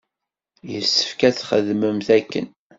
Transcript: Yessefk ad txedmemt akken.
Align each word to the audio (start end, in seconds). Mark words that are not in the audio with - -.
Yessefk 0.71 1.19
ad 1.27 1.35
txedmemt 1.35 2.07
akken. 2.17 2.47